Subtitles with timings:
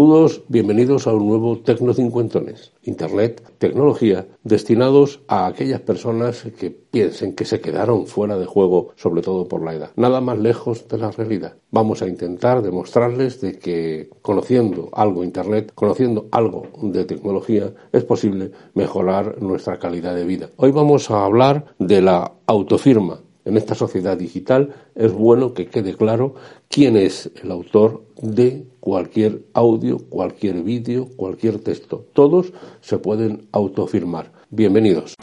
[0.00, 7.34] Saludos, bienvenidos a un nuevo Tecno Cincuentones, Internet, tecnología, destinados a aquellas personas que piensen
[7.34, 9.90] que se quedaron fuera de juego, sobre todo por la edad.
[9.96, 11.56] Nada más lejos de la realidad.
[11.70, 18.52] Vamos a intentar demostrarles de que conociendo algo Internet, conociendo algo de tecnología, es posible
[18.72, 20.48] mejorar nuestra calidad de vida.
[20.56, 25.94] Hoy vamos a hablar de la autofirma, en esta sociedad digital es bueno que quede
[25.94, 26.34] claro
[26.68, 32.06] quién es el autor de cualquier audio, cualquier vídeo, cualquier texto.
[32.12, 34.32] Todos se pueden autofirmar.
[34.50, 35.14] Bienvenidos.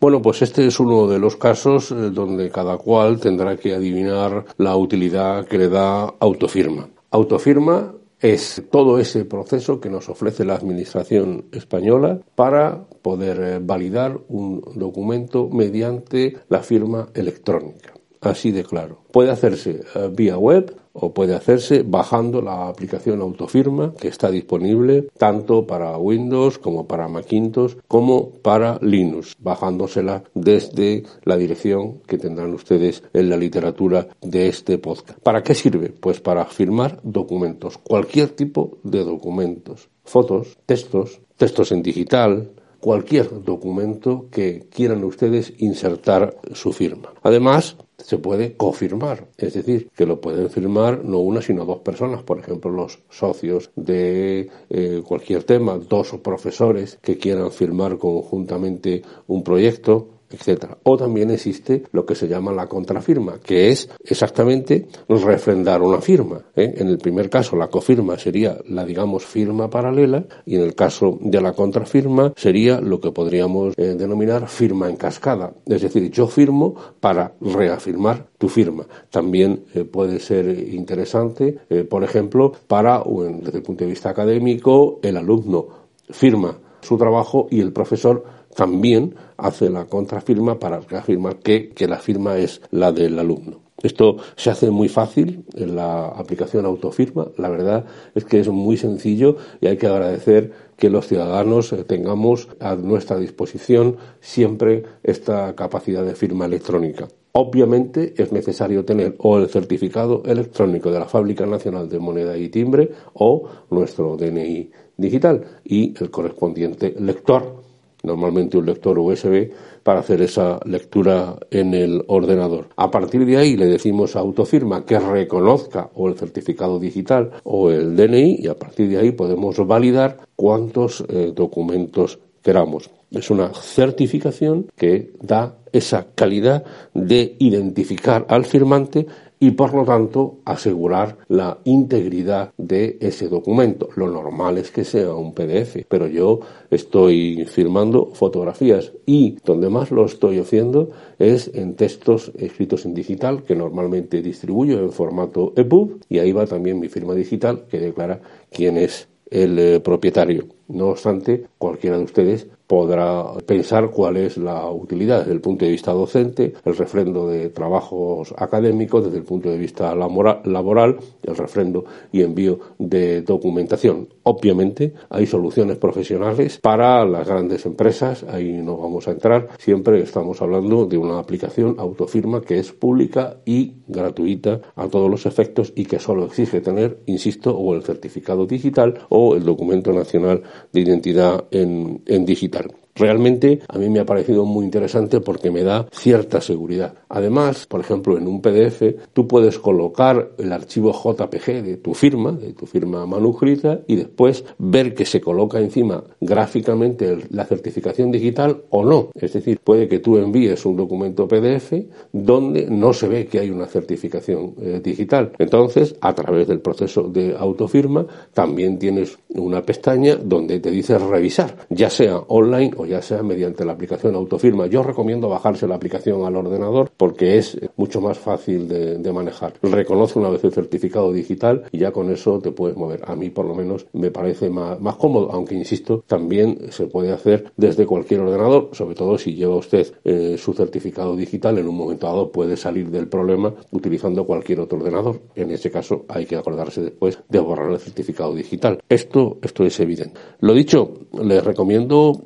[0.00, 4.44] Bueno, pues este es uno de los casos eh, donde cada cual tendrá que adivinar
[4.58, 6.90] la utilidad que le da autofirma.
[7.10, 7.94] Autofirma
[8.24, 14.62] es todo ese proceso que nos ofrece la Administración española para poder eh, validar un
[14.76, 17.92] documento mediante la firma electrónica.
[18.22, 19.02] Así de claro.
[19.12, 25.08] Puede hacerse eh, vía web o puede hacerse bajando la aplicación Autofirma que está disponible
[25.18, 32.54] tanto para Windows como para Macintosh como para Linux, bajándosela desde la dirección que tendrán
[32.54, 35.18] ustedes en la literatura de este podcast.
[35.20, 35.90] ¿Para qué sirve?
[35.90, 42.52] Pues para firmar documentos, cualquier tipo de documentos, fotos, textos, textos en digital,
[42.84, 47.14] cualquier documento que quieran ustedes insertar su firma.
[47.22, 52.22] Además, se puede cofirmar, es decir, que lo pueden firmar no una sino dos personas,
[52.22, 59.44] por ejemplo, los socios de eh, cualquier tema, dos profesores que quieran firmar conjuntamente un
[59.44, 60.78] proyecto, etcétera.
[60.82, 66.42] O también existe lo que se llama la contrafirma, que es exactamente refrendar una firma.
[66.56, 66.74] ¿eh?
[66.76, 71.18] En el primer caso, la cofirma sería la, digamos, firma paralela, y en el caso
[71.20, 75.52] de la contrafirma sería lo que podríamos eh, denominar firma en cascada.
[75.66, 78.86] Es decir, yo firmo para reafirmar tu firma.
[79.10, 81.58] También eh, puede ser interesante,
[81.88, 83.02] por ejemplo, para,
[83.40, 85.66] desde el punto de vista académico, el alumno
[86.10, 91.98] firma su trabajo y el profesor también hace la contrafirma para reafirmar que, que la
[91.98, 93.64] firma es la del alumno.
[93.84, 97.28] Esto se hace muy fácil en la aplicación autofirma.
[97.36, 97.84] La verdad
[98.14, 102.76] es que es muy sencillo y hay que agradecer que los ciudadanos eh, tengamos a
[102.76, 107.08] nuestra disposición siempre esta capacidad de firma electrónica.
[107.32, 112.48] Obviamente es necesario tener o el certificado electrónico de la Fábrica Nacional de Moneda y
[112.48, 117.64] Timbre o nuestro DNI digital y el correspondiente lector
[118.04, 119.50] normalmente un lector USB,
[119.82, 122.68] para hacer esa lectura en el ordenador.
[122.76, 127.70] A partir de ahí le decimos a autofirma que reconozca o el certificado digital o
[127.70, 132.90] el DNI y a partir de ahí podemos validar cuántos eh, documentos queramos.
[133.10, 136.64] Es una certificación que da esa calidad
[136.94, 139.06] de identificar al firmante
[139.44, 143.90] y por lo tanto asegurar la integridad de ese documento.
[143.94, 146.40] Lo normal es que sea un PDF, pero yo
[146.70, 153.42] estoy firmando fotografías y donde más lo estoy haciendo es en textos escritos en digital
[153.42, 158.22] que normalmente distribuyo en formato EPUB y ahí va también mi firma digital que declara
[158.50, 160.46] quién es el eh, propietario.
[160.68, 165.70] No obstante, cualquiera de ustedes podrá pensar cuál es la utilidad desde el punto de
[165.70, 171.84] vista docente, el refrendo de trabajos académicos, desde el punto de vista laboral, el refrendo
[172.10, 174.08] y envío de documentación.
[174.22, 180.40] Obviamente hay soluciones profesionales para las grandes empresas, ahí no vamos a entrar, siempre estamos
[180.40, 185.84] hablando de una aplicación autofirma que es pública y gratuita a todos los efectos y
[185.84, 191.44] que solo exige tener, insisto, o el certificado digital o el documento nacional de identidad
[191.50, 192.70] en, digital.
[192.94, 196.94] Realmente a mí me ha parecido muy interesante porque me da cierta seguridad.
[197.08, 198.82] Además, por ejemplo, en un PDF
[199.12, 204.44] tú puedes colocar el archivo JPG de tu firma, de tu firma manuscrita, y después
[204.58, 209.10] ver que se coloca encima gráficamente la certificación digital o no.
[209.14, 211.72] Es decir, puede que tú envíes un documento PDF
[212.12, 215.32] donde no se ve que hay una certificación eh, digital.
[215.38, 221.66] Entonces, a través del proceso de autofirma, también tienes una pestaña donde te dice revisar,
[221.70, 224.66] ya sea online o pues ya sea mediante la aplicación autofirma.
[224.66, 229.54] Yo recomiendo bajarse la aplicación al ordenador porque es mucho más fácil de, manejar.
[229.62, 233.00] Reconoce una vez el certificado digital y ya con eso te puedes mover.
[233.06, 237.12] A mí por lo menos me parece más, más cómodo, aunque insisto, también se puede
[237.12, 241.76] hacer desde cualquier ordenador, sobre todo si lleva usted eh, su certificado digital, en un
[241.76, 245.20] momento dado puede salir del problema utilizando cualquier otro ordenador.
[245.36, 248.82] En ese caso hay que acordarse después de borrar el certificado digital.
[248.90, 250.20] Esto, esto es evidente.
[250.40, 250.92] Lo dicho,
[251.22, 252.20] les recomiendo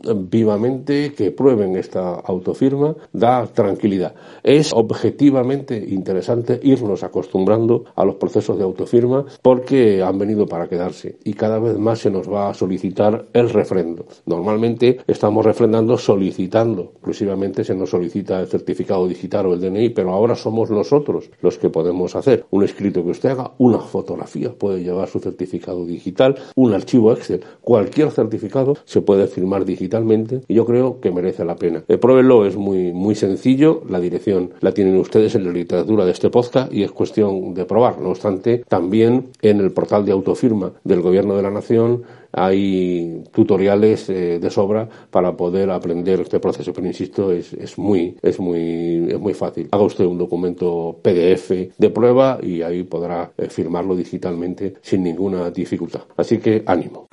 [1.17, 4.15] que prueben esta autofirma, da tranquilidad.
[4.43, 11.19] Es objetivamente interesante irnos acostumbrando a los procesos de autofirma porque han venido para quedarse
[11.25, 14.07] y cada vez más se nos va a solicitar el refrendo.
[14.27, 20.13] Normalmente estamos refrendando solicitando, exclusivamente se nos solicita el certificado digital o el DNI, pero
[20.13, 24.83] ahora somos nosotros los que podemos hacer un escrito que usted haga, una fotografía, puede
[24.83, 30.65] llevar su certificado digital, un archivo Excel, cualquier certificado se puede firmar digitalmente y yo
[30.65, 31.85] creo que merece la pena.
[31.89, 36.13] Eh, pruébenlo, es muy, muy sencillo, la dirección la tienen ustedes en la literatura de
[36.13, 38.01] este podcast y es cuestión de probar.
[38.01, 44.09] No obstante, también en el portal de autofirma del Gobierno de la Nación hay tutoriales
[44.11, 49.09] eh, de sobra para poder aprender este proceso, pero insisto, es, es, muy, es, muy,
[49.09, 49.69] es muy fácil.
[49.71, 55.51] Haga usted un documento PDF de prueba y ahí podrá eh, firmarlo digitalmente sin ninguna
[55.51, 56.03] dificultad.
[56.17, 57.09] Así que ánimo.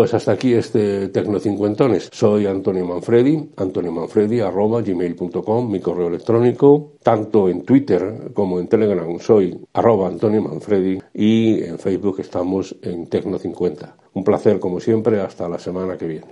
[0.00, 2.08] Pues hasta aquí este Tecnocincuentones.
[2.10, 8.66] Soy Antonio Manfredi, Antonio Manfredi arroba gmail.com, mi correo electrónico, tanto en Twitter como en
[8.66, 13.92] Telegram soy arroba Antonio Manfredi y en Facebook estamos en Tecno50.
[14.14, 16.26] Un placer como siempre, hasta la semana que viene.